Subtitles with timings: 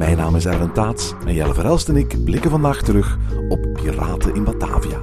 [0.00, 4.34] Mijn naam is Erwin Taats en Jelle Verhelst en ik blikken vandaag terug op Piraten
[4.34, 5.02] in Batavia.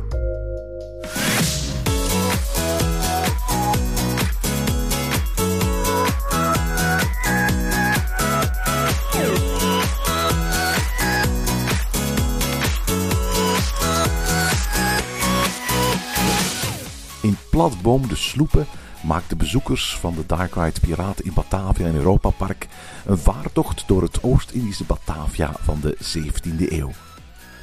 [17.21, 18.68] In Platboom de Sloepen
[19.07, 22.67] maakten bezoekers van de Dark Ride Piraten in Batavia en Europa Park
[23.05, 26.91] een vaartocht door het Oost-Indische Batavia van de 17e eeuw.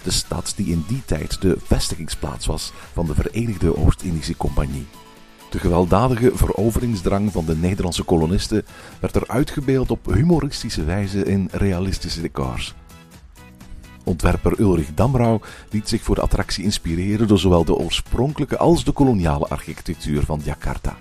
[0.02, 4.86] De stad die in die tijd de vestigingsplaats was van de Verenigde Oost-Indische Compagnie.
[5.50, 8.64] De gewelddadige veroveringsdrang van de Nederlandse kolonisten
[9.00, 12.74] werd er uitgebeeld op humoristische wijze in realistische decors.
[14.04, 18.92] Ontwerper Ulrich Damrau liet zich voor de attractie inspireren door zowel de oorspronkelijke als de
[18.92, 20.97] koloniale architectuur van Jakarta.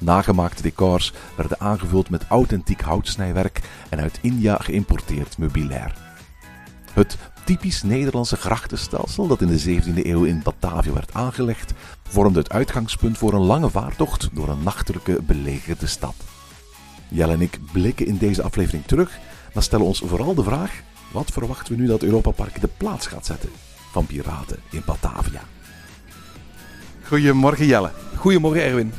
[0.00, 5.94] Nagemaakte decors werden aangevuld met authentiek houtsnijwerk en uit India geïmporteerd meubilair.
[6.92, 11.72] Het typisch Nederlandse grachtenstelsel dat in de 17e eeuw in Batavia werd aangelegd,
[12.08, 16.14] vormde het uitgangspunt voor een lange vaartocht door een nachtelijke belegerde stad.
[17.08, 19.18] Jelle en ik blikken in deze aflevering terug,
[19.54, 23.06] maar stellen ons vooral de vraag: wat verwachten we nu dat Europa Park de plaats
[23.06, 23.50] gaat zetten
[23.90, 25.42] van piraten in Batavia?
[27.02, 27.92] Goedemorgen Jelle.
[28.16, 28.92] Goedemorgen Erwin.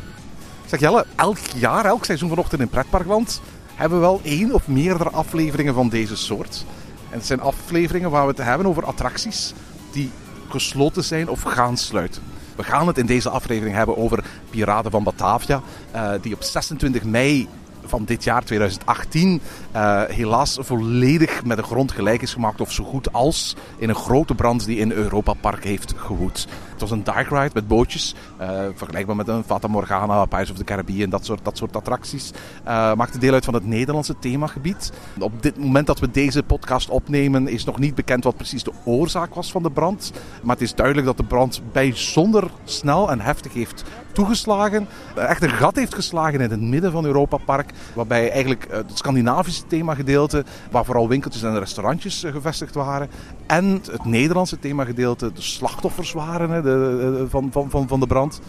[0.71, 3.41] Zeg Jelle, elk jaar, elk seizoen vanochtend in Pretparkland
[3.75, 6.65] hebben we wel één of meerdere afleveringen van deze soort.
[7.09, 9.53] En het zijn afleveringen waar we het hebben over attracties
[9.91, 10.11] die
[10.49, 12.21] gesloten zijn of gaan sluiten.
[12.55, 15.61] We gaan het in deze aflevering hebben over Piraten van Batavia,
[15.91, 17.47] eh, die op 26 mei
[17.85, 22.83] van dit jaar, 2018, eh, helaas volledig met de grond gelijk is gemaakt, of zo
[22.83, 26.47] goed als in een grote brand die in Europa Park heeft gewoed.
[26.81, 30.57] Het was een dark ride met bootjes, eh, vergelijkbaar met een Fata Morgana, Pirates of
[30.57, 32.31] the Caribbean, dat soort, dat soort attracties.
[32.63, 34.91] Eh, maakte deel uit van het Nederlandse themagebied.
[35.19, 38.71] Op dit moment dat we deze podcast opnemen, is nog niet bekend wat precies de
[38.85, 40.11] oorzaak was van de brand.
[40.43, 44.87] Maar het is duidelijk dat de brand bijzonder snel en heftig heeft toegeslagen.
[45.15, 47.71] Echt een gat heeft geslagen in het midden van Europa Park.
[47.93, 53.09] Waarbij eigenlijk het Scandinavische themagedeelte, waar vooral winkeltjes en restaurantjes gevestigd waren.
[53.51, 58.41] En het Nederlandse themagedeelte de slachtoffers waren hè, de, van, van, van, van de brand.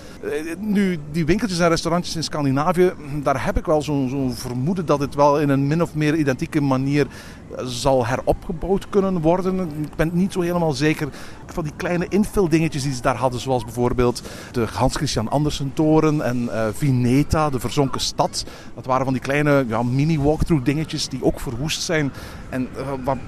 [0.59, 2.93] Nu, die winkeltjes en restaurantjes in Scandinavië,
[3.23, 6.15] daar heb ik wel zo'n zo'n vermoeden dat het wel in een min of meer
[6.15, 7.07] identieke manier
[7.65, 9.61] zal heropgebouwd kunnen worden.
[9.61, 11.09] Ik ben niet zo helemaal zeker
[11.47, 13.41] van die kleine invildingetjes die ze daar hadden.
[13.41, 18.45] Zoals bijvoorbeeld de Hans Christian Andersen toren en uh, Vineta, de verzonken stad.
[18.75, 22.13] Dat waren van die kleine ja, mini-walkthrough dingetjes die ook verwoest zijn.
[22.49, 22.69] En
[23.05, 23.19] waar,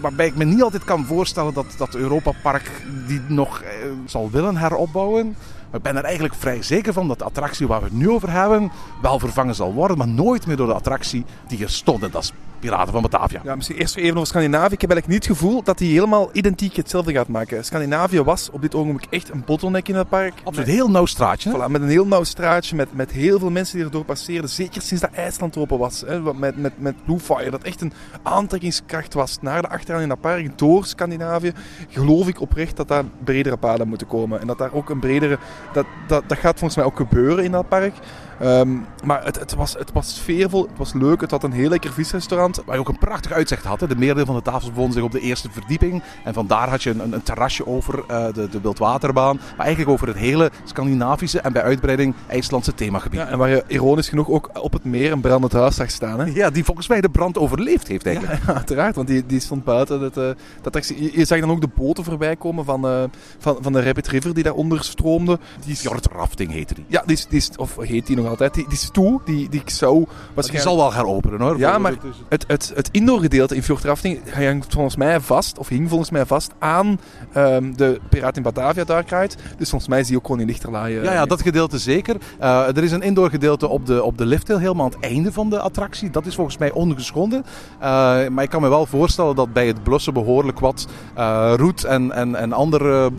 [0.00, 3.68] waarbij ik me niet altijd kan voorstellen dat, dat Europa Park die nog uh,
[4.04, 5.36] zal willen heropbouwen.
[5.70, 8.10] Maar ik ben er eigenlijk vrij zeker van dat de attractie waar we het nu
[8.10, 8.70] over hebben
[9.02, 9.98] wel vervangen zal worden.
[9.98, 12.12] Maar nooit meer door de attractie die er stond.
[12.12, 13.40] Dat is Piraten van Batavia.
[13.44, 14.74] Ja, misschien eerst even over Scandinavië.
[14.74, 17.64] Ik heb eigenlijk niet het gevoel dat hij helemaal identiek hetzelfde gaat maken.
[17.64, 20.34] Scandinavië was op dit ogenblik echt een bottleneck in het park.
[20.44, 21.50] Absoluut, een heel nauw straatje.
[21.50, 24.50] Voilà, met een heel nauw straatje, met, met heel veel mensen die erdoor passeerden.
[24.50, 26.00] Zeker sinds dat IJsland open was.
[26.06, 30.20] Hè, met, met, met Bluefire, dat echt een aantrekkingskracht was naar de achteraan in dat
[30.20, 31.52] park, door Scandinavië.
[31.88, 34.40] Geloof ik oprecht dat daar bredere paden moeten komen.
[34.40, 35.38] En dat daar ook een bredere...
[35.72, 37.94] Dat, dat, dat gaat volgens mij ook gebeuren in dat park.
[38.42, 41.68] Um, maar het, het, was, het was sfeervol, het was leuk, het had een heel
[41.68, 42.62] lekker visrestaurant.
[42.64, 43.80] Waar je ook een prachtig uitzicht had.
[43.80, 43.86] Hè.
[43.86, 46.02] De meerdere van de tafels bevonden zich op de eerste verdieping.
[46.24, 49.36] En vandaar had je een, een terrasje over uh, de, de wildwaterbaan.
[49.56, 53.20] Maar eigenlijk over het hele Scandinavische en bij uitbreiding IJslandse themagebied.
[53.20, 56.20] Ja, en waar je ironisch genoeg ook op het meer een brandend huis zag staan.
[56.20, 56.24] Hè?
[56.34, 58.38] Ja, die volgens mij de brand overleefd heeft eigenlijk.
[58.46, 60.00] Ja, uiteraard, want die, die stond buiten.
[60.00, 60.30] Dat, uh,
[60.70, 63.02] dat, je, je zag dan ook de boten voorbij komen van, uh,
[63.38, 65.38] van, van de Rapid River die daaronder stroomde.
[65.64, 66.84] Die Fjordrafting heette die.
[66.88, 68.54] Ja, die, die, of heet die nog altijd.
[68.54, 70.04] Die, die stoel, die, die ik zou...
[70.34, 71.58] Die zal wel gaan openen hoor.
[71.58, 71.94] Ja, maar
[72.28, 76.26] het, het, het indoor gedeelte in Fjordrafting hangt volgens mij vast, of hing volgens mij
[76.26, 77.00] vast aan
[77.36, 79.34] um, de Piraten in Batavia Dark Ride.
[79.58, 80.94] Dus volgens mij zie je ook gewoon in Lichterlaai.
[80.94, 82.16] Ja, ja, dat gedeelte zeker.
[82.40, 85.32] Uh, er is een indoor gedeelte op de, op de lifthill, helemaal aan het einde
[85.32, 86.10] van de attractie.
[86.10, 87.44] Dat is volgens mij ongeschonden.
[87.74, 87.82] Uh,
[88.28, 90.86] maar ik kan me wel voorstellen dat bij het blussen behoorlijk wat
[91.18, 93.10] uh, roet en, en, en andere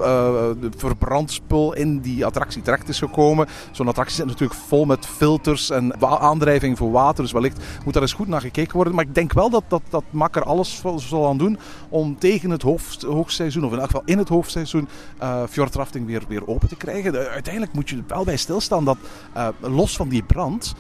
[0.77, 3.47] verbrand spul in die attractie terecht is gekomen.
[3.71, 7.24] Zo'n attractie zit natuurlijk vol met filters en aandrijving voor water.
[7.24, 8.95] Dus wellicht moet daar eens goed naar gekeken worden.
[8.95, 11.57] Maar ik denk wel dat, dat, dat Mak er alles zal aan doen
[11.89, 14.88] om tegen het hoofd, hoogseizoen, of in elk geval in het hoofdseizoen,
[15.18, 17.30] eh fjordrafting weer, weer open te krijgen.
[17.30, 18.98] Uiteindelijk moet je er wel bij stilstaan dat
[19.33, 20.74] eh, los van die brand,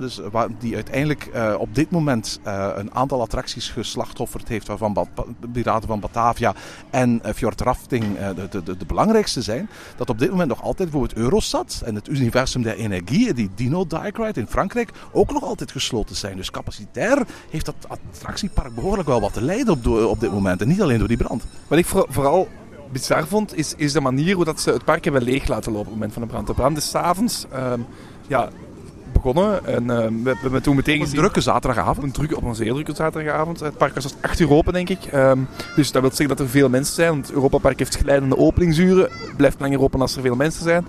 [0.00, 0.20] dus
[0.58, 5.06] die uiteindelijk eh, op dit moment eh, een aantal attracties geslachtofferd heeft, waarvan Ba-
[5.52, 6.54] Piraten van Batavia
[6.90, 10.62] en uh, fjordrafting eh, de, de, de, de belangrijkste zijn, dat op dit moment nog
[10.62, 15.32] altijd bijvoorbeeld Eurosat en het Universum der Energie, die Dino Dyke Ride in Frankrijk, ook
[15.32, 16.36] nog altijd gesloten zijn.
[16.36, 20.60] Dus capacitair heeft dat attractiepark behoorlijk wel wat te lijden op, op dit moment.
[20.60, 21.44] En niet alleen door die brand.
[21.68, 22.48] Wat ik voor- vooral
[22.92, 25.92] bizar vond, is, is de manier hoe dat ze het park hebben leeg laten lopen
[25.92, 26.46] op het moment van de brand.
[26.46, 27.80] De brand is s'avonds ehm
[28.28, 28.48] ja,
[29.32, 32.06] begonnen en ehm, we, we hebben toen meteen Een drukke zaterdagavond.
[32.06, 33.60] een, drukke, op een zeer drukke zaterdagavond.
[33.60, 35.04] Het park was tot 8 uur open, denk ik.
[35.04, 35.38] Ehm,
[35.76, 37.10] dus dat wil zeggen dat er veel mensen zijn.
[37.10, 39.10] Want het Europa Park heeft glijdende openingsuren.
[39.36, 40.86] Blijft langer open als er veel mensen zijn.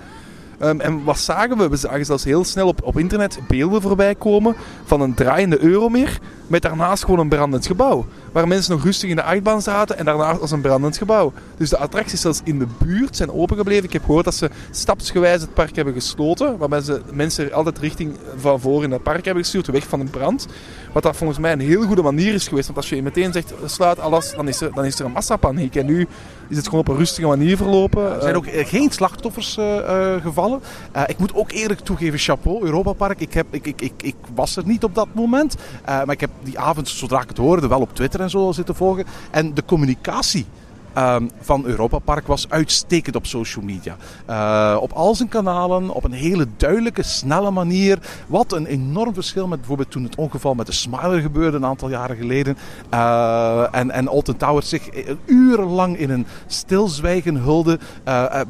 [0.59, 1.69] Ehm, en wat zagen we?
[1.69, 4.55] We zagen zelfs heel snel op, op internet beelden voorbij komen
[4.85, 8.05] van een draaiende Euromeer met daarnaast gewoon een brandend gebouw.
[8.31, 11.33] Waar mensen nog rustig in de achtbaan zaten en daarnaast was een brandend gebouw.
[11.57, 13.83] Dus de attracties zelfs in de buurt zijn opengebleven.
[13.83, 16.57] Ik heb gehoord dat ze stapsgewijs het park hebben gesloten.
[16.57, 20.05] Waarbij ze mensen altijd richting van voor in het park hebben gestuurd, weg van de
[20.05, 20.47] brand.
[20.93, 22.65] Wat dat volgens mij een heel goede manier is geweest.
[22.65, 25.75] Want als je meteen zegt, sluit alles, dan is er, dan is er een massapaniek.
[25.75, 26.07] En nu
[26.49, 28.15] is het gewoon op een rustige manier verlopen.
[28.15, 30.61] Er zijn ook eh, geen slachtoffers eh, eh, gevallen.
[30.91, 33.19] Eh, ik moet ook eerlijk toegeven, chapeau, Europa Park.
[33.19, 35.55] Ik, heb, ik, ik, ik, ik was er niet op dat moment.
[35.85, 38.51] Eh, maar ik heb die avond, zodra ik het hoorde, wel op Twitter en zo
[38.51, 39.05] zitten volgen.
[39.31, 40.45] En de communicatie
[40.93, 43.97] ehm, van Europa Park was uitstekend op social media.
[44.25, 47.99] Eh, op al zijn kanalen, op een hele duidelijke, snelle manier.
[48.27, 51.89] Wat een enorm verschil met bijvoorbeeld toen het ongeval met de Smiler gebeurde een aantal
[51.89, 52.57] jaren geleden.
[52.89, 57.79] Eh, en, en Alton Towers zich eh, urenlang in een stilzwijgen hulde.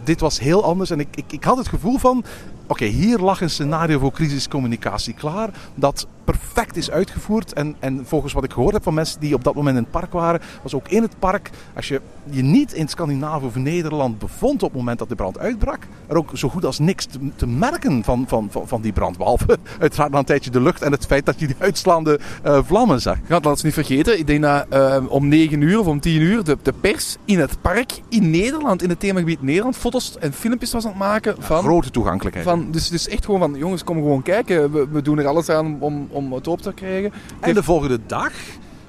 [0.04, 2.24] Dit was heel anders en ik, ik, ik had het gevoel van...
[2.68, 5.50] Oké, hier lag een scenario voor crisiscommunicatie klaar.
[5.76, 7.54] Dat perfect is uitgevoerd.
[7.54, 9.92] En, en volgens wat ik gehoord heb van mensen die op dat moment in het
[9.92, 14.20] park waren, was ook in het park, als je je niet in Scandinavië of Nederland
[14.20, 17.20] bevond op het moment dat de brand uitbrak, er ook zo goed als niks te,
[17.36, 19.18] te merken van, van, van, van die brand.
[19.18, 22.60] Behalve uiteraard na een tijdje de lucht en het feit dat je die uitslaande eh,
[22.64, 23.18] vlammen zag.
[23.28, 24.20] Ja, laat ons niet vergeten.
[24.20, 27.40] Ik denk dat eh, om 9 uur of om 10 uur de, de pers in
[27.40, 31.36] het park in Nederland, in het themagebied Nederland, foto's en filmpjes was aan het maken
[31.40, 31.64] van.
[31.64, 32.48] Grote toegankelijkheid.
[32.48, 34.72] van dus, dus echt gewoon van, jongens, kom gewoon kijken.
[34.72, 37.12] We, we doen er alles aan om, om het op te krijgen.
[37.40, 38.32] En de volgende dag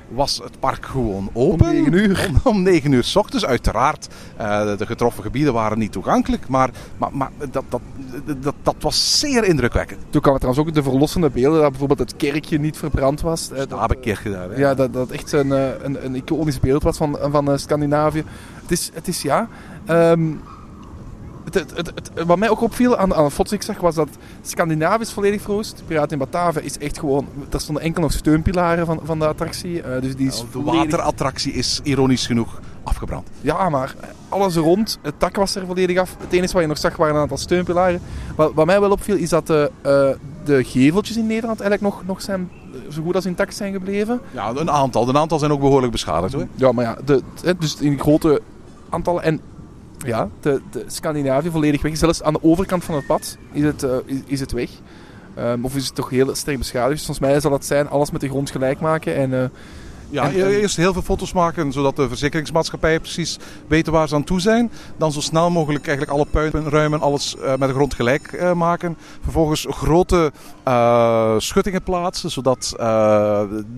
[0.09, 1.67] was het park gewoon open.
[1.67, 2.31] Om 9 uur.
[2.45, 3.47] Om, om 9 uur s ochtends.
[3.47, 6.49] Uiteraard, eh, de getroffen gebieden waren niet toegankelijk.
[6.49, 7.81] Maar, maar, maar dat, dat,
[8.41, 10.01] dat, dat was zeer indrukwekkend.
[10.11, 13.51] Toen kwamen trouwens ook de verlossende beelden dat bijvoorbeeld het kerkje niet verbrand was.
[14.01, 14.51] Gedaan.
[14.51, 14.57] hè.
[14.57, 18.25] Ja, dat, dat echt een, eh, een, een iconisch beeld was van, van Scandinavië.
[18.63, 19.49] Het is, het is ja.
[19.87, 20.31] ehm,
[21.55, 23.95] het, het, het, het- wat mij ook opviel aan, aan de foto's ik zag, was
[23.95, 24.09] dat
[24.43, 25.83] Scandinavië is volledig verwoest.
[25.87, 27.27] Piraten in Batavia is echt gewoon...
[27.51, 29.83] Er stonden enkel nog steunpilaren van, van de attractie.
[29.83, 33.29] eh, dus die is de volledig- waterattractie is ironisch genoeg afgebrand.
[33.41, 33.95] Ja, maar
[34.29, 34.99] alles rond.
[35.03, 36.17] Het dak was er volledig af.
[36.21, 38.01] Het enige wat je nog zag waren een aantal steunpilaren.
[38.37, 40.09] Wat, wat mij wel opviel is dat de, eh,
[40.45, 44.21] de geveltjes in Nederland eigenlijk nog, nog zijn, eh, zo goed als intact zijn gebleven.
[44.31, 45.09] Ja, een aantal.
[45.09, 46.47] Een aantal zijn ook behoorlijk beschadigd hoor.
[46.55, 48.41] Ja, maar ja, de, de- dus in grote
[48.91, 49.23] aantallen.
[49.23, 49.41] En
[50.07, 51.97] ja, de, Scandinavië volledig weg.
[51.97, 53.97] Zelfs aan de overkant van het pad is het, eh,
[54.27, 54.71] is, het weg.
[55.35, 57.05] Ehm, of is het toch heel sterk beschadigd.
[57.05, 59.15] Volgens mij zal het zijn alles met de grond gelijk maken.
[59.15, 59.49] En, eh,
[60.11, 64.15] Ja, En- en- eerst heel veel foto's maken, zodat de verzekeringsmaatschappijen precies weten waar ze
[64.15, 64.71] aan toe zijn.
[64.97, 68.97] Dan zo snel mogelijk eigenlijk alle puinruimen, alles eh, met de grond gelijk eh, maken.
[69.23, 70.33] Vervolgens grote
[70.65, 72.77] eh, schuttingen plaatsen, zodat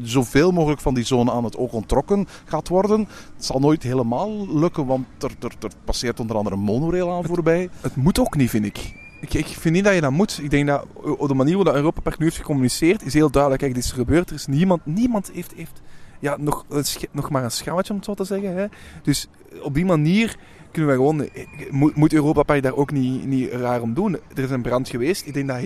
[0.02, 2.98] zoveel mogelijk van die zone aan het oog onttrokken gaat worden.
[3.36, 7.24] Het zal nooit helemaal lukken, want er, er, er passeert onder andere een monorail aan
[7.24, 7.68] voorbij.
[7.80, 8.94] het moet ook niet, vind ik.
[9.20, 9.34] ik.
[9.34, 10.38] Ik vind niet dat je dat moet.
[10.42, 10.86] Ik denk dat
[11.18, 13.62] op de manier dat Europa Park nu heeft gecommuniceerd, is heel duidelijk.
[13.62, 14.28] Kijk, dit is er gebeurd.
[14.28, 15.80] Er is niemand, niemand heeft, heeft
[16.20, 16.64] ja, nog,
[17.10, 18.54] nog maar een schouwtje, om het zo te zeggen.
[18.54, 18.66] Hè.
[19.02, 19.28] Dus
[19.62, 20.36] op die manier
[20.72, 21.20] kunnen we gewoon...
[21.20, 21.46] eh,
[21.94, 24.18] Moet, Europa Park daar ook niet, niet raar om doen.
[24.34, 25.26] Er is een brand geweest.
[25.26, 25.58] Ik denk dat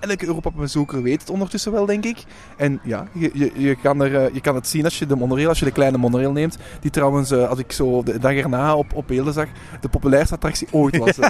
[0.00, 2.24] elke Europa bezoeker weet het ondertussen wel, denk ik.
[2.56, 5.16] En ja, je, je, je, kan er, eh, je kan het zien als je de
[5.16, 6.58] monorail, als je de kleine monorail neemt.
[6.80, 9.46] Die trouwens, eh, als ik zo de dag erna op, op beelden zag,
[9.80, 11.16] de populairste attractie ooit was.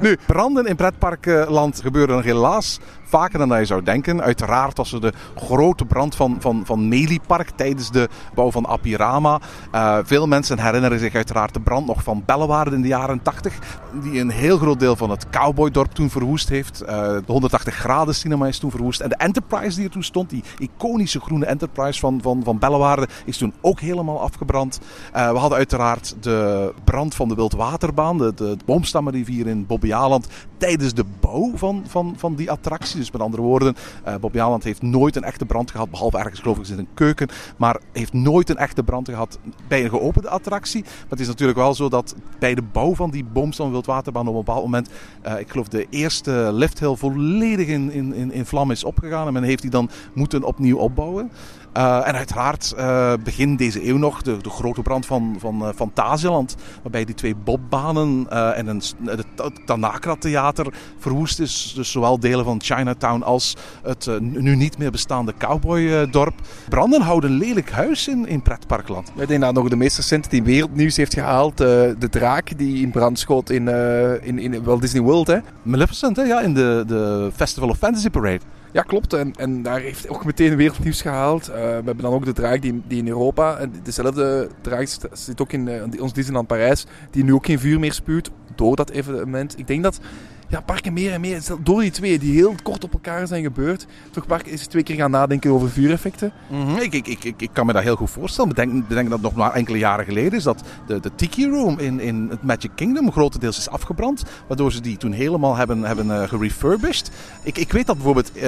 [0.00, 4.22] Nu, branden in pretparkland gebeuren helaas vaker dan je zou denken.
[4.22, 9.40] Uiteraard was er de grote brand van, van, van Meliepark tijdens de bouw van Apirama.
[9.72, 13.58] Eh, veel mensen herinneren zich uiteraard de brand nog van Bellewaarde in de jaren 80.
[14.02, 16.80] Die een heel groot deel van het cowboydorp toen verwoest heeft.
[16.80, 19.00] Eh, de 180 graden cinema is toen verwoest.
[19.00, 23.08] En de Enterprise die er toen stond, die iconische groene Enterprise van, van, van Bellewaarde,
[23.24, 24.80] is toen ook helemaal afgebrand.
[25.12, 30.26] Eh, we hadden uiteraard de brand van de Wildwaterbaan, de, de Boomstammenrivier in Bobbejaanland,
[30.56, 32.98] tijdens de bouw van, van, van die attractie.
[32.98, 33.76] Dus met andere woorden,
[34.06, 37.28] uh, Bobbejaanland heeft nooit een echte brand gehad, behalve ergens geloof ik in een keuken,
[37.56, 39.38] maar heeft nooit een echte brand gehad
[39.68, 40.82] bij een geopende attractie.
[40.82, 44.34] Maar het is natuurlijk wel zo dat bij de bouw van die Boomstam Wildwaterbaan op
[44.34, 44.90] een bepaald moment,
[45.26, 49.32] uh, ik geloof de eerste lifthill volledig in, in, in, in vlam is opgegaan en
[49.32, 51.30] men heeft die dan moeten opnieuw opbouwen.
[51.76, 55.68] Uh, en uiteraard uh, begin deze eeuw nog de, de grote brand van, van uh,
[55.74, 56.56] Fantasieland.
[56.82, 59.26] Waarbij die twee bobbanen en een, het
[59.66, 60.66] Tanakra Theater
[60.98, 61.72] verwoest is.
[61.76, 66.34] Dus zowel delen van Chinatown als het nu niet meer bestaande cowboydorp.
[66.68, 69.12] Branden houden een lelijk huis in, in pretparkland.
[69.16, 71.56] Ik denk dat nog de meest recente die wereldnieuws heeft gehaald.
[71.56, 73.68] de draak die in brand schoot in,
[74.22, 75.26] in, in Walt Disney World.
[75.26, 75.38] Hè?
[75.62, 76.22] Maleficent, hè?
[76.22, 78.40] ja, in de, de Festival of Fantasy Parade.
[78.74, 79.12] Ja, klopt.
[79.12, 81.48] En, en daar heeft ook meteen wereldnieuws gehaald.
[81.48, 85.40] Uh, we hebben dan ook de draak die, die in Europa, en dezelfde draak zit
[85.40, 88.90] ook in uh, ons Disneyland Parijs, die nu ook geen vuur meer spuwt door dat
[88.90, 89.58] evenement.
[89.58, 90.00] Ik denk dat
[90.54, 93.86] ja, parken meer en meer, door die twee die heel kort op elkaar zijn gebeurd,
[94.10, 96.32] toch parken is twee keer gaan nadenken over vuureffecten.
[96.50, 98.48] Mm ik, ik, ik, ik, kan me dat heel goed voorstellen.
[98.48, 102.00] Bedenk, bedenk dat nog maar enkele jaren geleden is dat de, de Tiki Room in,
[102.00, 106.22] in het Magic Kingdom grotendeels is afgebrand, waardoor ze die toen helemaal hebben, hebben uh,
[106.22, 107.10] gerefurbished.
[107.42, 108.42] Ik, ik weet dat bijvoorbeeld uh,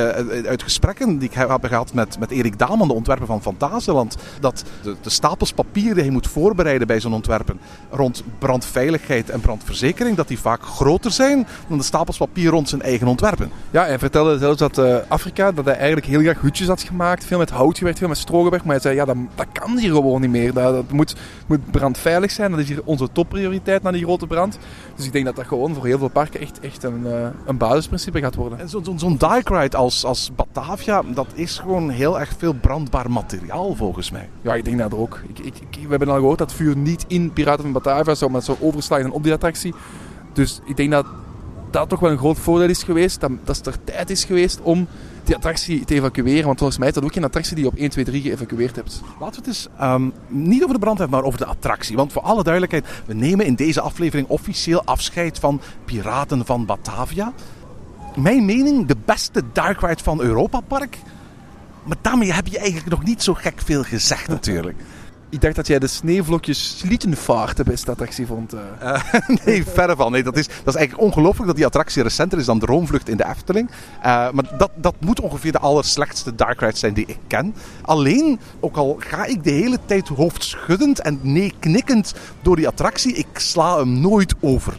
[0.47, 4.65] uit gesprekken die ik heb gehad met, met Erik Daman, de ontwerper van Fantasieland, dat
[4.83, 7.61] de, de stapels papier die hij moet voorbereiden bij zo'n ontwerpen
[7.91, 12.83] rond brandveiligheid en brandverzekering, dat die vaak groter zijn dan de stapels papier rond zijn
[12.83, 13.51] eigen ontwerpen.
[13.71, 17.25] Ja, hij vertelde zelfs dat uh, Afrika, dat hij eigenlijk heel graag hutjes had gemaakt.
[17.25, 18.65] Veel met hout gewerkt, veel met stro gewerkt.
[18.65, 20.53] Maar hij zei, ja, dat, dat kan hier gewoon niet meer.
[20.53, 22.51] Dat, dat moet, moet brandveilig zijn.
[22.51, 24.59] Dat is hier onze topprioriteit na die grote brand.
[24.97, 27.13] Dus ik denk dat dat gewoon voor heel veel parken echt, echt een, uh,
[27.47, 28.59] een basisprincipe gaat worden.
[28.59, 32.53] En zo'n zo, zo dark ride als, als Batavia, dat is gewoon heel erg veel
[32.53, 34.29] brandbaar materiaal volgens mij.
[34.43, 35.21] Ja, ik denk dat ook.
[35.29, 38.31] Ik, ik, ik, we hebben al gehoord dat vuur niet in Piraten van Batavia zou,
[38.31, 39.75] maar zou overslagen op die attractie.
[40.33, 41.07] Dus ik denk dat
[41.77, 43.21] dat toch wel een groot voordeel is geweest.
[43.21, 44.89] Dat, dat er tijd is geweest om
[45.25, 46.45] die attractie te evacueren.
[46.45, 48.77] Want volgens mij is dat ook geen attractie die je op 1, 2, 3 geëvacueerd
[48.77, 49.01] hebt.
[49.21, 51.97] Laten we het eens um, niet over de brand hebben, maar over de attractie.
[51.97, 57.33] Want voor alle duidelijkheid, we nemen in deze aflevering officieel afscheid van Piraten van Batavia.
[58.17, 60.99] Mijn mening, de beste dark ride van Europa Park.
[61.85, 64.77] Maar daarmee heb je eigenlijk nog niet zo gek veel gezegd natuurlijk.
[65.29, 68.55] Ik dacht dat jij de sneeuwvlokjes Slietenvaart de beste attractie vond.
[68.55, 68.61] Uh.
[68.83, 69.03] Uh,
[69.45, 70.13] nee, verre van.
[70.13, 73.17] Nee, dat, is, dat is eigenlijk ongelooflijk dat die attractie recenter is dan Droomvlucht in
[73.17, 73.71] de Efteling.
[73.71, 77.55] Uh, maar dat, dat moet ongeveer de allerslechtste dark ride zijn die ik ken.
[77.83, 83.15] Alleen, ook al ga ik de hele tijd hoofdschuddend en nee knikkend door die attractie,
[83.15, 84.79] ik sla hem nooit over.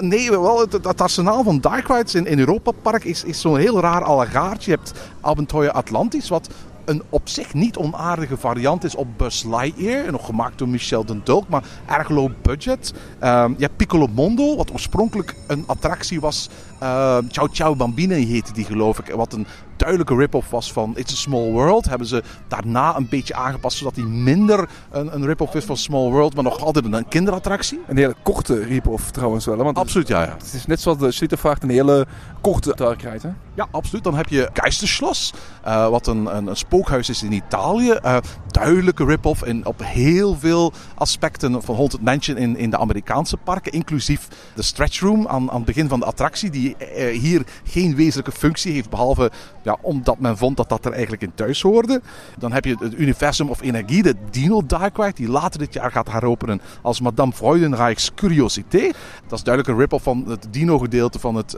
[0.00, 4.02] Nee, wel, het, arsenaal van Dark Rides in, Europa Park is, is zo'n heel raar
[4.02, 4.70] allegaartje.
[4.70, 6.48] Je hebt Avontuur Atlantis, wat
[6.84, 10.12] een op zich niet onaardige variant is op Buzz Lightyear.
[10.12, 12.92] Nog gemaakt door Michel den Dulk, maar erg low budget.
[13.22, 16.48] Uh, je hebt Piccolo Mondo, wat oorspronkelijk een attractie was.
[16.82, 19.14] Uh, Ciao Ciao Bambina heette die geloof ik.
[19.14, 21.88] Wat een duidelijke rip-off was van It's a Small World.
[21.88, 26.10] Hebben ze daarna een beetje aangepast, zodat hij minder een, een rip-off is van Small
[26.10, 27.80] World, maar nog altijd een kinderattractie.
[27.86, 29.58] Een hele korte rip-off trouwens wel.
[29.58, 29.64] Hè?
[29.64, 30.36] Want absoluut, ja, ja.
[30.38, 32.06] Het is net zoals de Schlittervaart een hele
[32.40, 33.28] korte darkheid, hè?
[33.54, 34.04] Ja, absoluut.
[34.04, 35.32] Dan heb je Geisterschloss,
[35.66, 37.98] uh, wat een, een, een, spookhuis is in Italië.
[38.04, 38.16] Uh,
[38.46, 43.72] duidelijke rip-off in, op heel veel aspecten van Haunted Mansion in, in de Amerikaanse parken.
[43.72, 47.96] Inclusief de stretch room aan, aan het begin van de attractie, die uh, hier geen
[47.96, 49.30] wezenlijke functie heeft, behalve
[49.64, 52.00] ja, omdat men vond dat dat er eigenlijk in thuis hoorde.
[52.38, 55.90] Dan heb je het universum of energie, de Dino Dark Ride, die later dit jaar
[55.90, 58.90] gaat heropenen als Madame Freudenreich's Curiosité.
[59.26, 61.56] Dat is duidelijk een rip-off van het Dino-gedeelte van het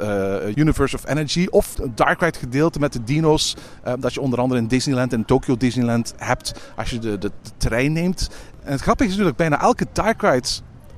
[0.54, 1.46] Universe of Energy.
[1.50, 3.56] Of een Dark Ride gedeelte met de dino's,
[3.98, 7.92] dat je onder andere in Disneyland en Tokyo Disneyland hebt als je de, de, trein
[7.92, 8.30] neemt.
[8.62, 10.48] En het grappige is natuurlijk, bijna elke Dark Ride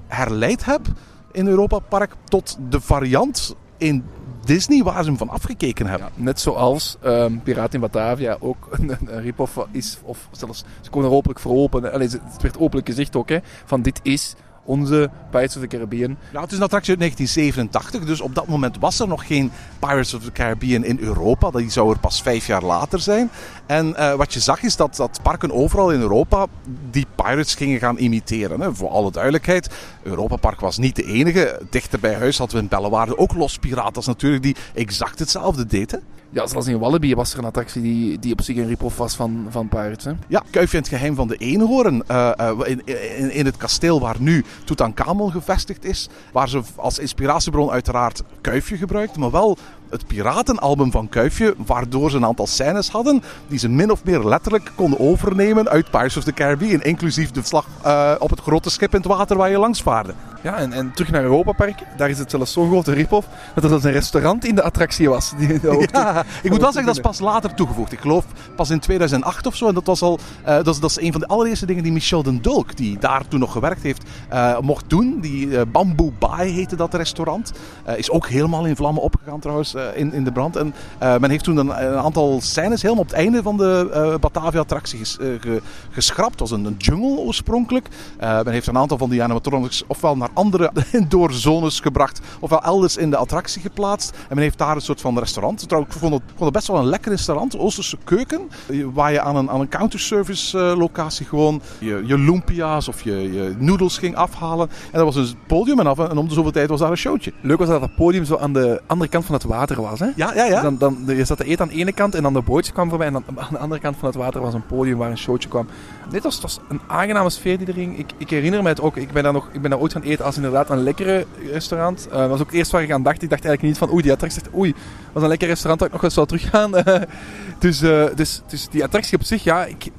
[0.07, 0.87] herleid heb
[1.33, 4.05] in Europa Park tot de variant in
[4.49, 6.09] Disney waar ze hem van afgekeken hebben.
[6.15, 11.11] Net zoals um, Piraten in Batavia ook een, een rip-off is, of zelfs ze konden
[11.11, 11.83] er openlijk voor open.
[11.83, 14.35] Het werd openlijk gezegd ook, hè, van dit is
[14.69, 16.17] onze Pirates of the Caribbean.
[16.33, 19.51] Ja, het is een attractie uit 1987, dus op dat moment was er nog geen
[19.79, 21.51] Pirates of the Caribbean in Europa.
[21.51, 23.31] Die zou er pas vijf jaar later zijn.
[23.67, 26.47] En uh, wat je zag is dat, dat parken overal in Europa
[26.91, 28.61] die Pirates gingen gaan imiteren.
[28.61, 28.75] Hè.
[28.75, 29.71] Voor alle duidelijkheid,
[30.03, 31.61] Europa Park was niet de enige.
[31.71, 36.03] Dichter bij huis hadden we in Bellewaarde ook Los Piratas natuurlijk, die exact hetzelfde deden.
[36.31, 39.17] Ja, zoals in Wallaby was er een attractie die, die op zich een rip-off was
[39.17, 40.15] van, van Pirates.
[40.27, 42.03] Ja, Kuifje en het geheim van de eenhoorn.
[42.07, 42.83] eh, eh, in,
[43.19, 46.09] in, in het kasteel waar nu Tutankhamon gevestigd is.
[46.33, 49.21] Waar ze als inspiratiebron uiteraard Kuifje gebruikten.
[49.21, 49.57] Maar wel
[49.91, 51.55] het piratenalbum van Kuifje.
[51.67, 55.91] Waardoor ze een aantal scènes hadden die ze min of meer letterlijk konden overnemen uit
[55.91, 56.83] Pirates of the Caribbean.
[56.83, 60.15] Inclusief de slag eh, op het grote schip in het water waar je langs vaarde.
[60.43, 61.83] Ja, en, en terug naar Europa Park.
[61.97, 65.09] Daar is het zelfs zo'n grote rip-off dat er zelfs een restaurant in de attractie
[65.09, 65.33] was.
[65.39, 65.61] Die,
[65.93, 67.93] Ja, ik moet wel zeggen, dat is pas later toegevoegd.
[67.93, 68.25] Ik geloof
[68.57, 69.69] pas in 2008 of zo.
[69.69, 71.93] En dat was al, eh, dat, is, dat is een van de allereerste dingen die
[71.93, 75.19] Michel den Dulk, die daar toen nog gewerkt heeft, eh, mocht doen.
[75.21, 77.53] Die Bamboo Bay heette dat restaurant.
[77.97, 80.57] Is ook helemaal in vlammen opgegaan trouwens, in, in de brand.
[80.57, 83.89] En eh, men heeft toen een, een aantal scènes helemaal op het einde van de
[83.93, 86.31] eh, Batavia-attractie ges- eh, ge- geschrapt.
[86.31, 87.89] Het was een, jungle oorspronkelijk.
[88.19, 92.97] Eh, men heeft een aantal van die animatronics ofwel naar andere indoorzones gebracht, ofwel elders
[92.97, 94.11] in de attractie geplaatst.
[94.11, 95.69] En men heeft daar een soort van restaurant.
[95.69, 98.41] Trouwens, ik vond het, best wel een lekker restaurant, Oosterse keuken.
[98.67, 103.03] eh, Waar je aan een, aan een counterservice eh, locatie gewoon je, je lumpia's of
[103.03, 104.69] je, je noedels ging afhalen.
[104.93, 106.97] En dat was een podium en, af, en om de zoveel tijd was daar een
[106.97, 107.33] showtje.
[107.41, 110.01] Leuk was dat dat podium zo aan de andere kant van het water was.
[110.01, 110.07] Hè?
[110.17, 110.63] Ja, ja, ja.
[110.63, 112.89] Dan, dan, je zat te eten aan de ene kant en dan de bootjes kwam
[112.89, 113.07] voorbij.
[113.07, 115.49] En dan, aan de andere kant van het water was een podium waar een showtje
[115.49, 115.67] kwam.
[116.11, 117.99] Dit was, was een aangename sfeer die er ging.
[117.99, 118.97] Ik, ik herinner me het ook.
[118.97, 122.09] Ik ben daar, nog, ik ben daar ooit gaan eten als inderdaad een lekkere restaurant.
[122.11, 123.23] Eh, dat was ook het eerste waar ik aan dacht.
[123.23, 125.79] Ik dacht eigenlijk niet van oei, die attractie dacht, oei, dat was een lekker restaurant
[125.79, 126.71] dat ik nog wel zou teruggaan.
[127.59, 129.91] dus, eh, dus, dus die attractie op zich, ja, ik...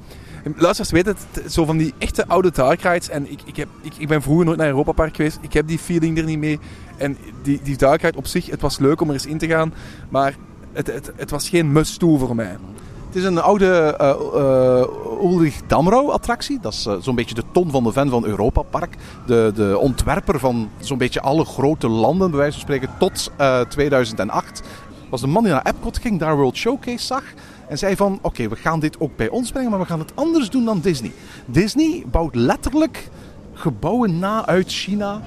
[0.42, 3.08] Luisteraars weten het, zo van die echte oude dark rides.
[3.08, 5.38] En ik, ik, heb, ik, ik ben vroeger nooit naar Europa Park geweest.
[5.40, 6.58] Ik heb die feeling er niet mee.
[7.00, 9.74] En die, die ride op zich, het was leuk om er eens in te gaan.
[10.08, 10.36] Maar
[10.72, 12.56] het, het, het was geen must-do voor mij.
[13.06, 16.58] Het is een oude eh, eh, Ulrich Damrau attractie.
[16.60, 18.96] Dat is eh, zo'n beetje de ton van de ven van Europa Park.
[19.26, 23.60] De, de ontwerper van zo'n beetje alle grote landen, bij wijze van spreken, tot eh,
[23.60, 24.62] 2008.
[25.08, 27.22] Was de man die naar Epcot ging, daar World Showcase zag.
[27.68, 30.12] En zei van, oké, we gaan dit ook bij ons brengen, maar we gaan het
[30.14, 31.12] anders doen dan Disney.
[31.46, 33.08] Disney bouwt letterlijk
[33.52, 35.22] gebouwen na uit China,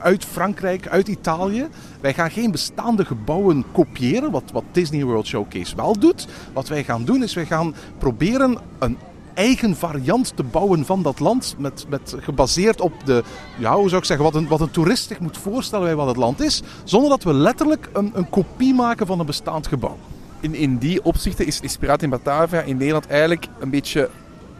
[0.00, 1.68] uit Frankrijk, uit Italië.
[2.00, 6.26] Wij gaan geen bestaande gebouwen kopiëren, wat, wat Disney World Showcase wel doet.
[6.52, 8.98] Wat wij gaan doen is, wij gaan proberen een
[9.34, 11.54] eigen variant te bouwen van dat land.
[11.58, 13.24] Met, met, gebaseerd op de,
[13.58, 16.06] ja, hoe zou ik zeggen, wat een, wat een toerist zich moet voorstellen bij wat
[16.06, 16.62] het land is.
[16.84, 19.96] Zonder dat we letterlijk een, een kopie maken van een bestaand gebouw.
[20.40, 24.10] In, in die opzichten is, is in Batavia in Nederland eigenlijk een beetje...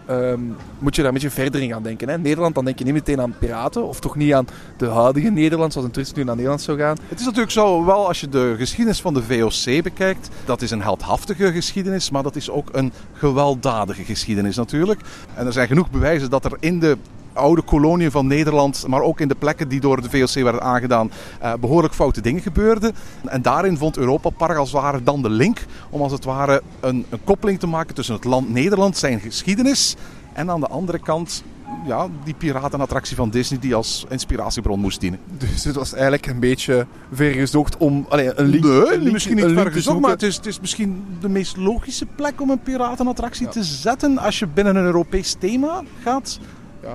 [0.08, 0.40] ehm,
[0.78, 2.08] moet je daar een beetje verder in gaan denken.
[2.08, 2.18] Hè?
[2.18, 3.88] Nederland dan denk je niet meteen aan piraten.
[3.88, 4.46] Of toch niet aan
[4.76, 6.96] de huidige Nederland, zoals een toerist nu naar Nederland zou gaan.
[7.08, 10.70] Het is natuurlijk zo, wel als je de geschiedenis van de VOC bekijkt, dat is
[10.70, 15.00] een heldhaftige geschiedenis, maar dat is ook een gewelddadige geschiedenis natuurlijk.
[15.34, 16.96] En er zijn genoeg bewijzen dat er in de
[17.38, 21.10] oude koloniën van Nederland, maar ook in de plekken die door de VOC werden aangedaan,
[21.40, 22.94] eh, behoorlijk foute dingen gebeurden.
[23.24, 26.62] En daarin vond Europa Park als het ware dan de link om als het ware
[26.80, 29.96] een, een koppeling te maken tussen het land Nederland, zijn geschiedenis,
[30.32, 31.42] en aan de andere kant
[31.86, 35.20] ja, die piratenattractie van Disney die als inspiratiebron moest dienen.
[35.38, 39.34] Dus het was eigenlijk een beetje vergezocht om allee, een link, Nee, een link- misschien
[39.34, 42.06] niet een link ver te gezocht, maar het is, het is misschien de meest logische
[42.06, 46.38] plek om een piratenattractie te zetten als je binnen een Europees thema gaat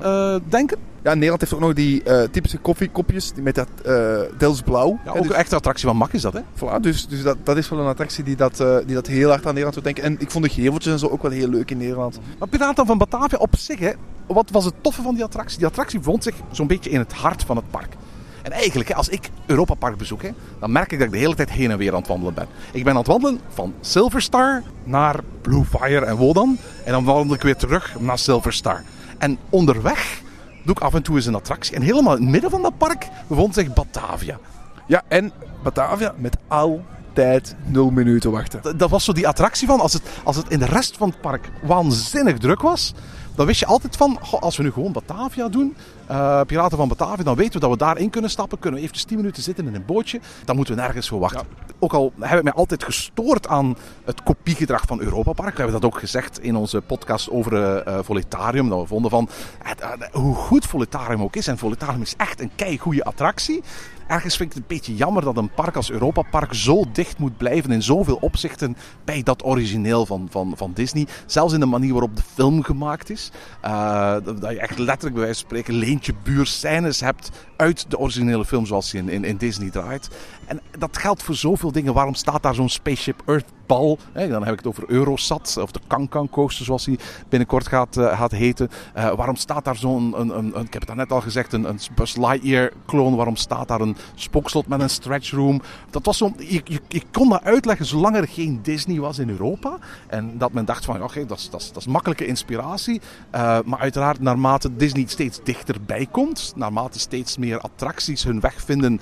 [0.01, 0.77] eh, denken.
[1.03, 4.99] Ja, Nederland heeft ook nog die eh, typische koffiekopjes die met dat eh Dels Blauw.
[5.05, 6.39] Ja, ook dus- een echte attractie van Mak is dat, hè?
[6.39, 9.41] Voilà, dus, dus dat, dat is wel een attractie die dat, die dat heel hard
[9.41, 10.03] aan Nederland doet denken.
[10.03, 12.19] En ik vond de geveltjes en zo ook wel heel leuk in Nederland.
[12.39, 13.91] Maar Piraten van Batavia op zich, hè,
[14.27, 15.57] wat was het toffe van die attractie?
[15.57, 17.95] Die attractie vond zich zo'n beetje in het hart van het park.
[18.43, 20.29] En eigenlijk, hè, als ik Europa Park bezoek, hè,
[20.59, 22.47] dan merk ik dat ik de hele tijd heen en weer aan het wandelen ben.
[22.71, 26.57] Ik ben aan het wandelen van Silver Star naar Blue Fire en Wodan.
[26.83, 28.83] En dan wandel ik weer terug naar Silver Star.
[29.23, 30.21] En onderweg
[30.65, 31.75] doe ik af en toe eens een attractie.
[31.75, 34.37] En helemaal in het midden van dat park bevond zich Batavia.
[34.87, 35.31] Ja, en
[35.63, 38.59] Batavia met altijd 0 minuten wachten.
[38.61, 41.09] D- dat was zo die attractie van, als het, als het in de rest van
[41.09, 42.93] het park waanzinnig druk was,
[43.35, 45.75] dan wist je altijd van, goh, als we nu gewoon Batavia doen,
[46.07, 49.07] eh, Piraten van Batavia, dan weten we dat we daarin kunnen stappen, kunnen we eventjes
[49.07, 51.47] 10 minuten zitten in een bootje, dan moeten we nergens voor wachten.
[51.79, 55.81] Ook al heb ik mij altijd gestoord aan het kopiegedrag van Europa Park, we hebben
[55.81, 59.29] dat ook gezegd in onze podcast over eh, eh, Voletarium, dat we vonden van,
[60.11, 63.63] hoe goed Voletarium ook is, en Voletarium is echt een keigoede attractie,
[64.07, 67.17] Ergens vind ik het een beetje jammer dat een park als Europa Park zo dicht
[67.17, 71.07] moet blijven in zoveel opzichten bij dat origineel van, van, van Disney.
[71.25, 73.31] Zelfs in de manier waarop de film gemaakt is.
[73.65, 77.29] Uh, dat je echt letterlijk bij wijze van spreken leentje buur scènes hebt
[77.63, 80.09] uit de originele film zoals die in, in, Disney draait.
[80.45, 81.93] En dat geldt voor zoveel dingen.
[81.93, 83.97] Waarom staat daar zo'n Spaceship Earth bal.
[84.13, 86.99] Dan heb ik het over Eurosat, of de Kankan Coaster zoals die
[87.29, 88.69] binnenkort gaat, uh, gaat heten.
[88.97, 91.79] Uh, waarom staat daar zo'n, een, een, ik heb het net al gezegd, een, een
[91.95, 93.15] Buzz Lightyear kloon.
[93.15, 95.61] Waarom staat daar een spookslot met een stretch room?
[95.89, 99.77] Dat was zo, je, kon dat uitleggen zolang er geen Disney was in Europa.
[100.07, 103.01] En dat men dacht van, oké, dat, is, dat, is, dat is makkelijke inspiratie.
[103.35, 109.01] Uh, maar uiteraard, naarmate Disney steeds dichterbij komt, naarmate steeds meer attracties hun weg vinden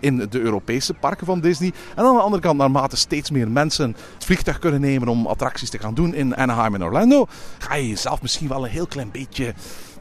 [0.00, 1.72] in de Europese parken van Disney.
[1.96, 5.70] En aan de andere kant, naarmate steeds meer mensen het vliegtuig kunnen nemen om attracties
[5.70, 7.26] te gaan doen in Anaheim en Orlando,
[7.58, 9.54] ga je jezelf misschien wel een heel klein beetje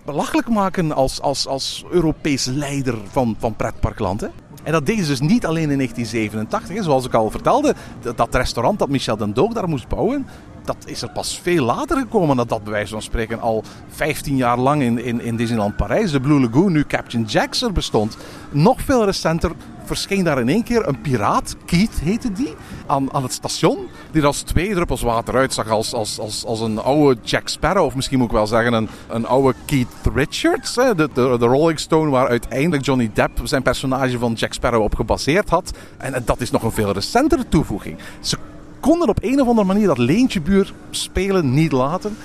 [0.06, 4.30] belachelijk maken als, als, als Europees leider van, van pretparkland.
[4.64, 6.76] En dat deden ze dus niet alleen in 1987.
[6.76, 6.84] Hè.
[6.84, 7.76] Zoals ik al vertelde,
[8.16, 10.28] dat restaurant dat Michel den Doog daar moest bouwen,
[10.66, 14.36] dat is er pas veel later gekomen dat dat bij wijze van spreken al 15
[14.36, 18.18] jaar lang in, in, Disneyland Parijs, de Blue Lagoon, nu Captain Jack's er bestond.
[18.52, 19.52] Nog veel recenter
[19.90, 22.56] verscheen daar in één keer een piraat, Keith heette die,
[22.88, 23.88] aan, aan het station.
[24.12, 27.86] Die er als twee druppels water uitzag als, als, als, als een oude Jack Sparrow.
[27.86, 30.74] Of misschien moet ik wel zeggen een, een oude Keith Richards.
[30.74, 35.50] De, de Rolling Stone waar uiteindelijk Johnny Depp zijn personage van Jack Sparrow op gebaseerd
[35.50, 35.72] had.
[35.98, 37.98] En, en dat is nog een veel recentere toevoeging.
[38.20, 38.38] Ze
[38.80, 42.18] konden op een of andere manier dat leentjebuur spelen niet laten.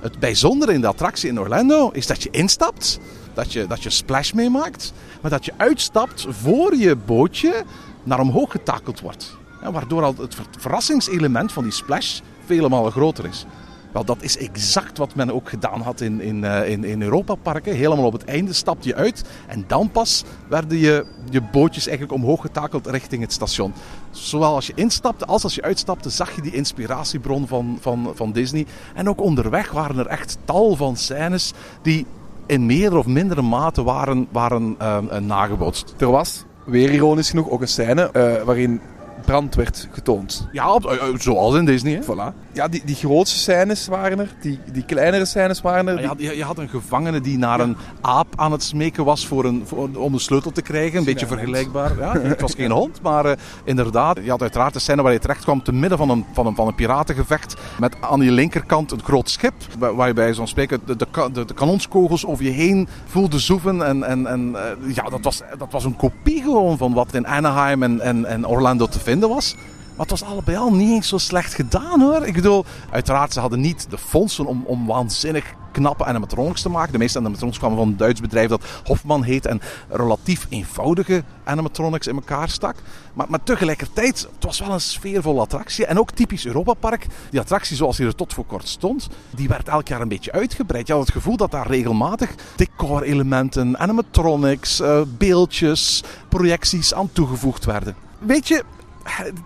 [0.00, 3.00] Het bijzondere in de attractie in Orlando is dat je instapt,
[3.34, 7.64] dat je, dat je splash meemaakt, maar dat je uitstapt voor je bootje
[8.02, 9.36] naar omhoog getakeld wordt.
[9.70, 13.46] Waardoor al het verrassingselement van die splash vele malen groter is.
[13.92, 17.74] Wel, dat is exact wat men ook gedaan had in, in, in, in Europa-parken.
[17.74, 22.22] Helemaal op het einde stapte je uit en dan pas werden je, je bootjes eigenlijk
[22.22, 23.72] omhoog getakeld richting het station.
[24.10, 28.32] Zowel als je instapte als als je uitstapte, zag je die inspiratiebron van, van, van
[28.32, 28.66] Disney.
[28.94, 31.52] En ook onderweg waren er echt tal van scènes
[31.82, 32.06] die
[32.46, 35.94] in meer of mindere mate waren, waren uh, nagebootst.
[35.98, 38.10] Er was, weer ironisch genoeg, ook een scène
[38.44, 38.80] waarin
[39.24, 40.48] brand werd getoond.
[40.52, 40.78] Ja,
[41.18, 41.92] zoals in Disney.
[41.92, 42.02] Hè?
[42.02, 42.34] Voilà.
[42.52, 45.94] Ja, die, die grootste scènes waren er, die, die kleinere scènes waren er.
[45.94, 46.02] Die...
[46.02, 47.64] Je, had, je, je, had, een gevangene die naar ja.
[47.64, 50.98] een aap aan het smeken was voor een, voor, om de sleutel te krijgen.
[50.98, 51.98] Een beetje vergelijkbaar.
[51.98, 53.32] Ja, het was geen hond, maar uh,
[53.64, 54.18] inderdaad.
[54.22, 56.54] Je had uiteraard de scène waar je terecht kwam te midden van een, van een,
[56.54, 57.54] van een piratengevecht.
[57.78, 59.54] Met aan je linkerkant een groot schip.
[59.78, 63.86] Waar je bij zo'n spreken de, de, de, de, kanonskogels over je heen voelde zoeven.
[63.86, 67.26] En, en, en uh, ja, dat was, dat was een kopie gewoon van wat in
[67.26, 69.54] Anaheim en, en, en Orlando te vinden was.
[69.96, 72.26] Maar het was allebei al niet eens zo slecht gedaan hoor.
[72.26, 76.92] Ik bedoel, uiteraard, ze hadden niet de fondsen om, om waanzinnig knappe animatronics te maken.
[76.92, 82.06] De meeste animatronics kwamen van een Duits bedrijf dat Hofman heet en relatief eenvoudige animatronics
[82.06, 82.76] in elkaar stak.
[83.14, 85.86] Maar, maar tegelijkertijd, het was wel een sfeervolle attractie.
[85.86, 87.06] En ook typisch Europa Park.
[87.30, 90.32] Die attractie zoals die er tot voor kort stond, die werd elk jaar een beetje
[90.32, 90.86] uitgebreid.
[90.86, 97.94] Je had het gevoel dat daar regelmatig decorelementen, animatronics, uh, beeldjes, projecties aan toegevoegd werden.
[98.18, 98.64] Weet je,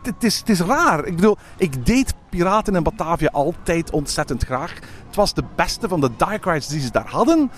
[0.03, 1.05] het is, is raar.
[1.05, 4.75] Ik bedoel, ik deed Piraten in Batavia altijd ontzettend graag.
[5.07, 7.51] Het was de beste van de dark rides die ze daar hadden.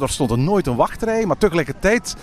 [0.00, 2.16] Er stond er nooit een wachtrij, maar tegelijkertijd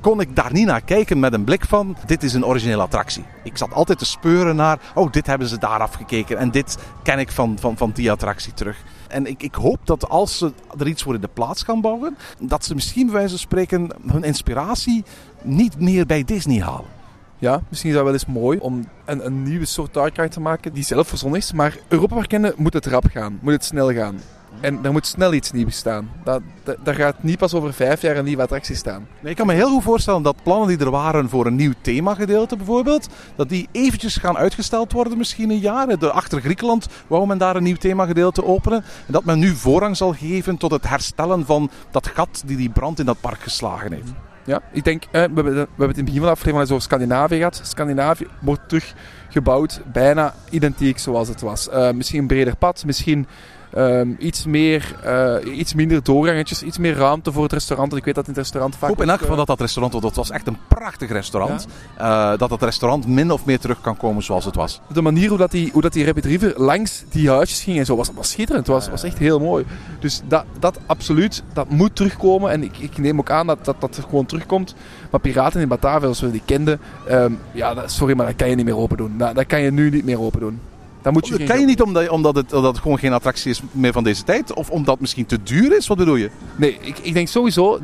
[0.00, 3.24] kon ik daar niet naar kijken met een blik van dit is een originele attractie.
[3.44, 7.18] Ik zat altijd te speuren naar, oh dit hebben ze daar afgekeken en dit ken
[7.18, 8.82] ik van, van, van die attractie terug.
[9.08, 12.16] En ik, ik hoop dat als ze er iets voor in de plaats gaan bouwen,
[12.40, 15.04] dat ze misschien bij wijze van spreken hun inspiratie
[15.42, 16.95] niet meer bij Disney halen.
[17.38, 20.72] Ja, misschien is dat wel eens mooi om een, een nieuwe soort dark te maken
[20.72, 21.52] die zelf verzonnen is.
[21.52, 24.18] Maar Europa Park moet het rap gaan, moet het snel gaan.
[24.60, 26.10] En er moet snel iets nieuws staan.
[26.24, 29.06] Dat, dat, daar gaat niet pas over vijf jaar een nieuwe attractie staan.
[29.20, 31.72] Nee, ik kan me heel goed voorstellen dat plannen die er waren voor een nieuw
[31.80, 35.98] themagedeelte bijvoorbeeld, dat die eventjes gaan uitgesteld worden misschien een jaar.
[35.98, 38.84] De achter Griekenland wou men daar een nieuw themagedeelte openen.
[39.06, 42.70] En dat men nu voorrang zal geven tot het herstellen van dat gat die die
[42.70, 44.12] brand in dat park geslagen heeft.
[44.46, 46.70] Ja, ik denk, eh, we, hebben, we hebben het in het begin van de aflevering
[46.70, 47.60] over Scandinavië gehad.
[47.62, 51.68] Scandinavië wordt teruggebouwd, bijna identiek zoals het was.
[51.68, 53.26] Uh, misschien een breder pad, misschien
[53.76, 57.92] Um, iets, meer, uh, iets minder doorgangetjes, iets meer ruimte voor het restaurant.
[57.92, 58.90] En ik weet dat in het restaurant vaak...
[58.90, 61.66] Ik hoop in elk geval dat dat restaurant, want dat was echt een prachtig restaurant,
[61.98, 62.32] ja.
[62.32, 64.80] uh, dat het restaurant min of meer terug kan komen zoals het was.
[64.92, 67.84] De manier hoe dat die, hoe dat die Rapid River langs die huisjes ging en
[67.84, 68.66] zo, was, was schitterend.
[68.66, 69.64] Het was, was echt heel mooi.
[69.98, 72.50] Dus dat, dat absoluut, dat moet terugkomen.
[72.50, 74.74] En ik, ik neem ook aan dat, dat dat gewoon terugkomt.
[75.10, 78.48] Maar Piraten in Batavia, zoals we die kenden, um, ja, dat, sorry, maar dat kan
[78.48, 79.18] je niet meer open doen.
[79.18, 80.60] Dat, dat kan je nu niet meer open doen.
[81.06, 83.50] Dan moet je dat kan je niet omdat, omdat, het, omdat het gewoon geen attractie
[83.50, 84.54] is meer van deze tijd?
[84.54, 85.86] Of omdat het misschien te duur is?
[85.86, 86.30] Wat bedoel je?
[86.56, 87.80] Nee, ik, ik denk sowieso...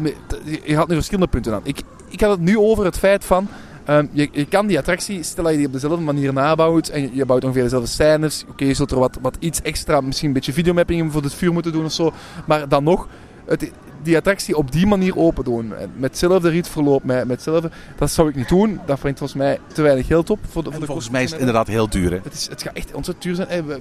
[0.65, 1.61] Je had nu verschillende punten aan.
[1.65, 3.49] Ik, ik had het nu over het feit van...
[3.89, 7.03] Um, je, je, kan die attractie, stel dat je die op dezelfde manier nabouwt en
[7.03, 8.43] je, je bouwt ongeveer dezelfde scènes.
[8.43, 11.35] Oké, okay, je zult er wat, wat iets extra, misschien een beetje videomapping voor het
[11.35, 12.13] vuur moeten doen of zo.
[12.47, 13.09] Maar dan nog,
[13.45, 13.71] het,
[14.03, 15.77] die attractie op die manier open doen.
[15.77, 17.71] En Met hetzelfde rietverloop, met, met hetzelfde...
[17.99, 18.81] Dat zou ik niet doen.
[18.87, 20.39] Dat brengt volgens mij te weinig geld op.
[20.49, 22.11] Voor de, voor de volgens mij is het inderdaad heel duur.
[22.11, 22.19] Hè?
[22.23, 23.67] het, is, het gaat echt ontzettend duur zijn.
[23.67, 23.81] We,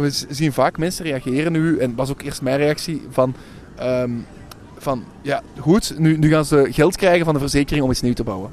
[0.00, 3.34] we zien vaak mensen reageren nu, en dat was ook eerst mijn reactie, van...
[3.76, 4.10] ehm,
[4.78, 8.14] van ja, goed, nu, nu gaan ze geld krijgen van de verzekering om iets nieuws
[8.14, 8.50] te bouwen.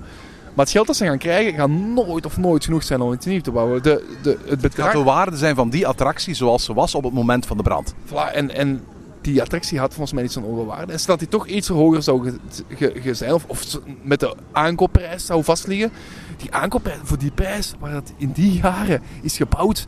[0.54, 3.26] Maar het geld dat ze gaan krijgen, gaat nooit of nooit genoeg zijn om iets
[3.26, 3.84] nieuws te bouwen.
[3.84, 4.86] De, de, het Het bedrag...
[4.86, 7.64] gaat de waarde zijn van die attractie zoals ze was op het moment van de
[7.64, 7.94] brand.
[8.08, 8.84] Voilà, en, en
[9.26, 10.92] die attractie had volgens mij niet zo'n hoge waarde.
[10.92, 12.32] En stel dat die toch iets hoger zou
[12.70, 15.92] ge, zijn, of, of met de aankoopprijs zou vastliggen.
[16.38, 19.86] Die aankoopprijs, voor die prijs waar dat in die jaren is gebouwd,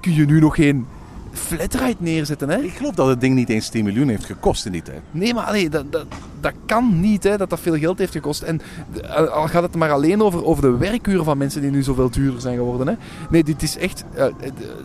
[0.00, 0.86] kun je nu nog geen
[1.32, 2.48] flatride neerzetten.
[2.48, 2.58] Hè?
[2.58, 5.00] Ik geloof dat het ding niet eens 10 miljoen heeft gekost in die tijd.
[5.10, 6.06] Nee, maar allee, dat, dat,
[6.40, 8.42] dat kan niet, hè, dat dat veel geld heeft gekost.
[8.42, 8.60] En
[9.02, 12.10] eh, al gaat het maar alleen over, over de werkuren van mensen die nu zoveel
[12.10, 12.86] duurder zijn geworden.
[12.86, 12.94] Hè.
[13.30, 14.04] Nee, dit is echt...
[14.14, 14.32] eh, eh,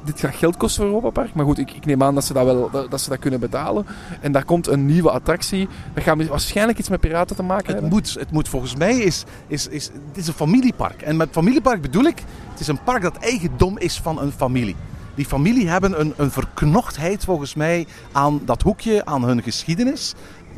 [0.04, 1.34] dit gaat geld kosten voor Europa Park.
[1.34, 3.40] Maar goed, ik, ik neem aan dat ze dat, wel, dat, dat ze dat kunnen
[3.40, 3.86] betalen.
[4.22, 5.68] En daar komt een nieuwe attractie.
[5.94, 7.90] Dat gaat waarschijnlijk iets met piraten te maken Het hebben.
[7.90, 11.02] moet, het moet volgens mij is, is, is, het is een familiepark.
[11.02, 14.76] En met familiepark bedoel ik, het is een park dat eigendom is van een familie.
[15.16, 20.14] Die familie hebben een, een verknochtheid volgens mij aan dat hoekje, aan hun geschiedenis.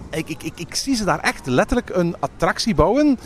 [0.10, 3.20] Ik, ik, ik, ik zie ze daar echt letterlijk een attractie bouwen.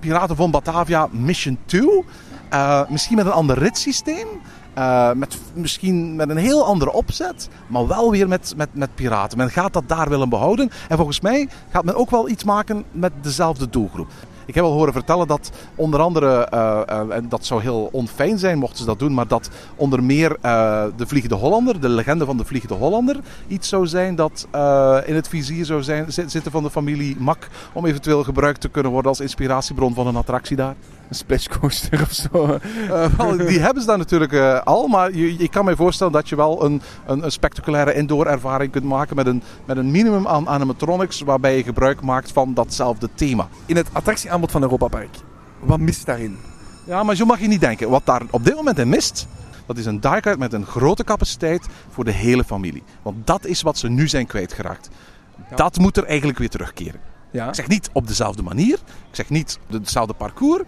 [0.00, 2.04] Piraten van Batavia Mission 2.
[2.48, 4.26] Eh, misschien met een ander ritssysteem.
[4.74, 7.48] Eh, met, misschien met een heel andere opzet.
[7.66, 9.38] Maar wel weer met, met, met piraten.
[9.38, 10.70] Men gaat dat daar willen behouden.
[10.88, 14.08] En volgens mij gaat men ook wel iets maken met dezelfde doelgroep.
[14.48, 18.38] Ik heb al horen vertellen dat onder andere, eh, eh, en dat zou heel onfijn
[18.38, 22.24] zijn mochten ze dat doen, maar dat onder meer eh, de Vliegende Hollander, de legende
[22.24, 24.46] van de Vliegende Hollander, iets zou zijn dat
[25.06, 28.68] in het vizier zou zijn, zi- zitten van de familie Mak, om eventueel gebruikt te
[28.68, 30.74] kunnen worden als inspiratiebron van een attractie daar.
[31.08, 32.58] Een splashcoaster of zo.
[32.88, 36.12] Eh, wel, die hebben ze daar natuurlijk eh, al, maar je, je kan mij voorstellen
[36.12, 39.90] dat je wel een, een, een spectaculaire indoor ervaring kunt maken met een, met een
[39.90, 43.48] minimum aan animatronics waarbij je gebruik maakt van datzelfde thema.
[43.66, 45.16] In het attractieaanbod van Europa Park.
[45.58, 46.38] Wat mist daarin?
[46.84, 47.90] Ja, maar zo mag je niet denken.
[47.90, 49.26] Wat daar op dit moment in mist,
[49.66, 52.82] dat is een dark ride met een grote capaciteit voor de hele familie.
[53.02, 54.88] Want dat is wat ze nu zijn kwijtgeraakt.
[55.54, 57.00] Dat moet er eigenlijk weer terugkeren.
[57.30, 57.48] Ja.
[57.48, 60.62] Ik zeg niet op dezelfde manier, ik zeg niet hetzelfde parcours,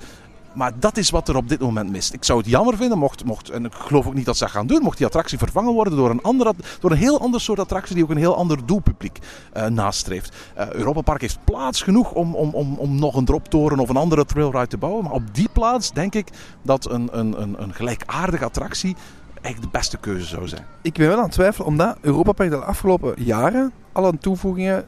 [0.53, 2.13] maar dat is wat er op dit moment mist.
[2.13, 4.53] Ik zou het jammer vinden, mocht, mocht, en ik geloof ook niet dat ze dat
[4.53, 7.59] gaan doen, mocht die attractie vervangen worden door een, andere, door een heel ander soort
[7.59, 9.19] attractie die ook een heel ander doelpubliek
[9.53, 10.37] eh, nastreeft.
[10.55, 13.97] Eh Europa Park heeft plaats genoeg om, om, om, om nog een droptoren of een
[13.97, 16.29] andere trailride te bouwen, maar op die plaats denk ik
[16.63, 18.97] dat een, een, een, een gelijkaardige attractie
[19.43, 20.67] eigenlijk de beste keuze zou zijn.
[20.83, 24.87] Ik ben wel aan het twijfelen, omdat Europa Park de afgelopen jaren al aan toevoegingen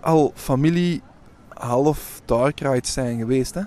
[0.00, 1.02] al familie
[1.48, 3.54] half dark rides zijn geweest.
[3.54, 3.62] Hè?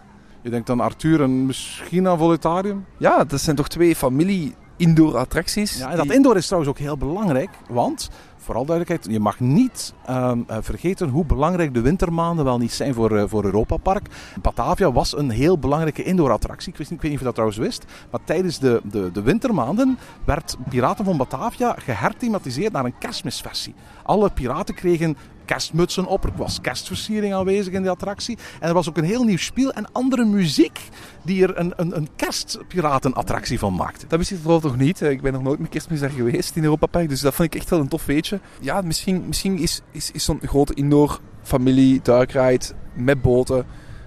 [0.46, 2.86] Je denkt aan Arthur en misschien aan Volutarium?
[2.98, 5.78] Ja, dat zijn toch twee familie indoor attracties.
[5.78, 9.40] Ja, en dat die- indoor is trouwens ook heel belangrijk, want vooral duidelijkheid, je mag
[9.40, 13.78] niet ehm, eh, vergeten hoe belangrijk de wintermaanden wel niet zijn voor, eh, voor Europa
[13.78, 14.08] Park.
[14.42, 16.72] Batavia was een heel belangrijke indoor-attractie.
[16.72, 19.12] Ik, wist niet, ik weet niet of je dat trouwens wist, maar tijdens de, de,
[19.12, 23.74] de wintermaanden werd Piraten van Batavia geherthematiseerd naar een kerstmisversie.
[24.04, 28.38] Alle piraten kregen kerstmutsen op, er was kerstversiering aanwezig in de attractie.
[28.60, 30.80] En er was ook een heel nieuw spel en andere muziek
[31.22, 34.08] die er een, een, een kerstpiratenattractie van maakte.
[34.08, 35.02] Dat wist ik vooral nog niet.
[35.02, 37.10] Ik ben nog nooit met daar geweest in Europa Park.
[37.10, 38.40] Dus dat vond ik echt wel een tof weetje.
[38.60, 43.66] Ja, misschien, misschien is, is, is zo'n grote indoor familie dark ride met boten,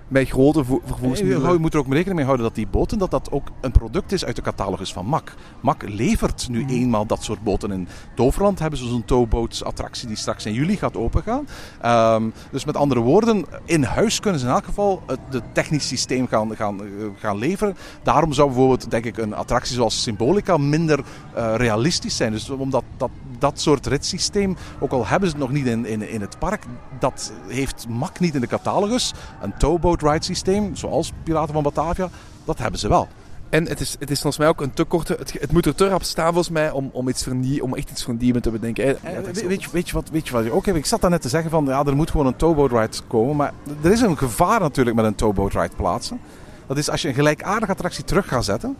[0.08, 1.52] met grote Nee, vervoersmiddelen.
[1.52, 4.12] je moet er ook rekening mee houden dat die boten dat dat ook een product
[4.12, 5.34] is uit de catalogus van MAC.
[5.60, 7.70] MAC levert nu eenmaal dat soort boten.
[7.70, 11.48] In Toverland hebben ze zo'n towboats attractie die straks in juli gaat opengaan.
[11.80, 15.88] Ehm, dus met andere woorden, in huis kunnen ze in elk geval het de technisch
[15.88, 17.76] systeem gaan, gaan, eh, gaan leveren.
[18.02, 21.00] Daarom zou bijvoorbeeld, denk ik, een attractie zoals Symbolica minder
[21.34, 22.32] eh, realistisch zijn.
[22.32, 26.10] Dus omdat dat, dat soort ritssysteem, ook al hebben ze het nog niet in, in,
[26.10, 26.64] in het park,
[26.98, 29.14] dat heeft MAC niet in de catalogus.
[29.40, 29.56] Een
[30.02, 32.08] ride systeem, zoals Piraten van Batavia,
[32.44, 33.08] dat hebben ze wel.
[33.48, 35.16] En het is, het is volgens mij ook een te korte...
[35.18, 37.90] Het, het moet er te rap staan volgens mij om, om, iets vernie, om echt
[37.90, 38.84] iets vernieuwend te bedenken.
[38.84, 40.78] Eh, Ja, weet, je, weet, je wat, weet je wat je ook hebt?
[40.78, 43.36] Ik zat daar net te zeggen van ja, er moet gewoon een towboat ride komen.
[43.36, 46.20] Maar er is een gevaar natuurlijk met een towboat ride plaatsen.
[46.66, 48.76] Dat is als je een gelijkaardige attractie terug gaat zetten,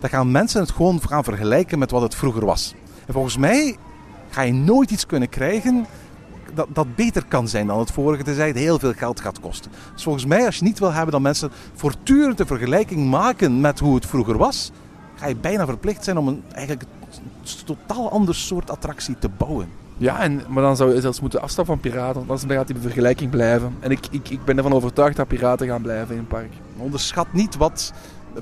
[0.00, 2.74] dan gaan mensen het gewoon gaan vergelijken met wat het vroeger was.
[3.06, 3.76] En volgens mij
[4.30, 5.86] ga je nooit iets kunnen krijgen
[6.54, 9.70] dat, dat beter kan zijn dan het vorige, tenzij het heel veel geld gaat kosten.
[9.92, 13.78] Dus volgens mij, als je niet wil hebben dat mensen voortdurend een vergelijking maken met
[13.78, 14.70] hoe het vroeger was,
[15.14, 19.68] ga je bijna verplicht zijn om een eigenlijk een totaal ander soort attractie te bouwen.
[19.96, 22.76] Ja, en, maar dan zou je zelfs moeten afstappen van piraten, want anders gaat die
[22.80, 23.76] vergelijking blijven.
[23.80, 26.52] En ik, ik, ik ben ervan overtuigd dat piraten gaan blijven in het park.
[26.76, 27.92] Onderschat niet wat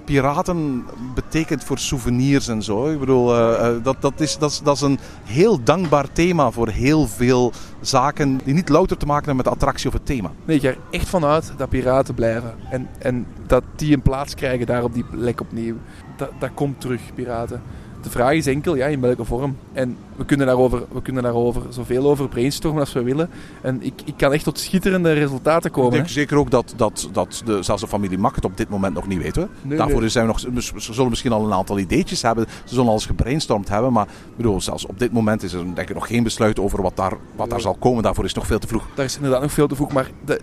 [0.05, 2.91] piraten betekent voor souvenirs en zo.
[2.91, 6.51] Ik bedoel, eh, eh, dat, dat, is, dat, is, dat is een heel dankbaar thema
[6.51, 10.07] voor heel veel zaken die niet louter te maken hebben met de attractie of het
[10.07, 10.31] thema.
[10.45, 12.55] Nee, ga er echt vanuit dat piraten blijven.
[12.71, 15.77] En, en dat die een plaats krijgen daar op die plek opnieuw.
[16.17, 17.63] Dat, dat komt terug, piraten.
[18.03, 19.57] De vraag is enkel, ja, in welke vorm.
[19.73, 23.31] En we kunnen daarover, we kunnen daarover zoveel over brainstormen als we willen.
[23.63, 25.91] En ik, ik kan echt tot schitterende resultaten Ik komen.
[25.93, 26.11] denk hè.
[26.11, 29.07] zeker ook dat, dat, dat de, zelfs de familie Mak het op dit moment nog
[29.07, 29.37] niet weet.
[29.63, 30.09] Nee, Daarvoor nee.
[30.09, 32.47] Zijn we nog, ze zullen misschien al een aantal ideetjes hebben.
[32.65, 33.93] Ze zullen al eens gebrainstormd hebben.
[33.93, 36.83] Maar ik bedoel, zelfs op dit moment is er denk ik nog geen besluit over
[36.83, 38.03] wat daar, wat daar zal komen.
[38.03, 38.87] Daarvoor is het nog veel te vroeg.
[38.95, 39.93] Daar is inderdaad nog veel te vroeg.
[39.93, 40.41] Maar, de-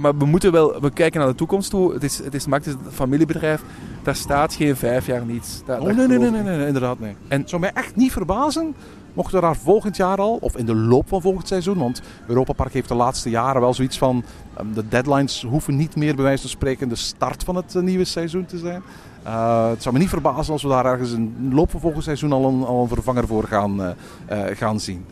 [0.00, 1.92] maar we moeten wel, we kijken naar de toekomst toe.
[1.92, 3.62] Het is, het is Max, het is een familiebedrijf.
[4.02, 5.62] Daar staat geen vijf jaar niets.
[5.66, 7.14] Daar, Oh, daar nee, nee, nee, nee, nee, inderdaad nee.
[7.28, 8.74] En- Het zou mij echt niet verbazen
[9.14, 12.52] mochten we daar volgend jaar al, of in de loop van volgend seizoen, want Europa
[12.52, 14.24] Park heeft de laatste jaren wel zoiets van,
[14.56, 17.82] ehm, de deadlines hoeven niet meer bij wijze van spreken de start van het eh,
[17.82, 18.82] nieuwe seizoen te zijn.
[19.22, 22.04] Eh, het zou me niet verbazen als we daar ergens in de loop van volgend
[22.04, 23.82] seizoen al een, al een vervanger voor gaan,
[24.26, 25.04] eh, gaan zien.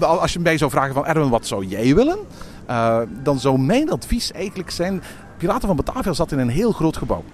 [0.00, 2.18] Als je mij zou vragen van Erwin, wat zou jij willen?
[2.70, 5.02] Eh, dan zou mijn advies eigenlijk zijn,
[5.38, 7.24] Piraten van Batavia zat in een heel groot gebouw.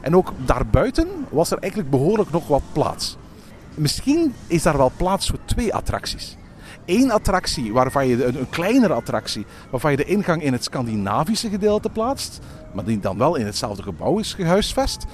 [0.00, 3.16] En ook daarbuiten was er eigenlijk behoorlijk nog wat plaats.
[3.74, 6.36] Misschien is daar wel plaats voor twee attracties.
[6.84, 11.88] Eén attractie, waarvan je een kleinere attractie, waarvan je de ingang in het Scandinavische gedeelte
[11.88, 12.38] plaatst,
[12.74, 15.04] maar die dan wel in hetzelfde gebouw is gehuisvest.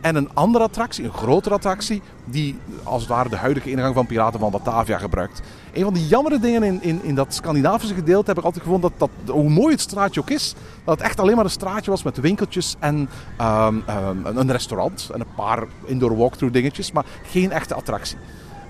[0.00, 4.06] En een andere attractie, een grotere attractie, die als het ware de huidige ingang van
[4.06, 5.40] Piraten van Batavia gebruikt.
[5.72, 8.92] Een van die jammere dingen in, in, in dat Scandinavische gedeelte heb ik altijd gevonden
[8.98, 11.90] dat, dat, hoe mooi het straatje ook is, dat het echt alleen maar een straatje
[11.90, 16.92] was met winkeltjes en ehm, ehm, een- een restaurant en een paar indoor walkthrough dingetjes,
[16.92, 18.16] maar geen echte attractie.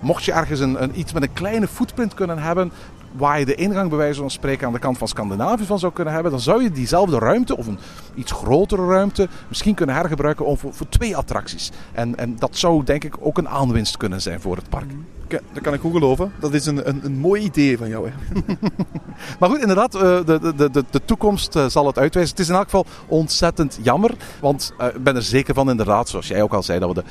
[0.01, 2.73] Mocht je ergens een, een, iets met een kleine footprint kunnen hebben,
[3.13, 5.93] waar je de ingang bij wijze van spreken aan de kant van Scandinavië van zou
[5.93, 7.79] kunnen hebben, dan zou je diezelfde ruimte of een
[8.15, 11.71] iets grotere ruimte misschien kunnen hergebruiken om voor, voor twee attracties.
[11.93, 14.91] En, en dat zou denk ik ook een aanwinst kunnen zijn voor het park.
[15.29, 16.33] Ka- Dat kan ik goed geloven.
[16.41, 18.09] Dat is een, een, een mooi idee van jou.
[18.09, 18.15] Hè.
[19.39, 22.33] Maar goed, inderdaad, eh, de, de, de, de toekomst eh, zal het uitwijzen.
[22.37, 24.15] Het is in elk geval ontzettend jammer.
[24.41, 26.95] Want eh, ik ben er zeker van, inderdaad, zoals jij ook al zei, dat we
[26.95, 27.05] de,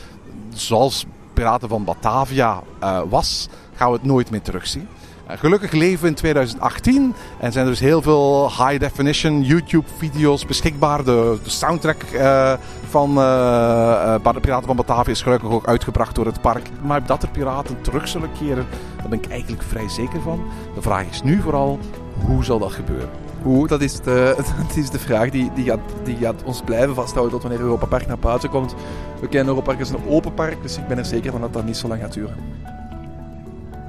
[0.53, 2.61] zoals Piraten van Batavia
[3.09, 4.87] was, gaan we het nooit meer terugzien.
[5.29, 11.03] Eh, gelukkig leven we in 2018 en zijn er dus heel veel high-definition YouTube-video's beschikbaar.
[11.03, 12.53] De, soundtrack eh,
[12.89, 16.69] van eh, de Piraten van Batavia is gelukkig ook uitgebracht door het park.
[16.81, 20.43] Maar dat er piraten terug zullen keren, daar ben ik eigenlijk vrij zeker van.
[20.75, 21.79] De vraag is nu vooral,
[22.25, 23.09] hoe zal dat gebeuren?
[23.41, 24.35] Hoe, dat is de,
[24.67, 27.85] dat is de vraag die, die, gaat, die gaat ons blijven vasthouden tot wanneer Europa
[27.85, 28.75] Park naar buiten komt.
[29.21, 31.53] We kennen Europa Park als een open park, dus ik ben er zeker van dat
[31.53, 32.35] dat niet zo lang gaat duren.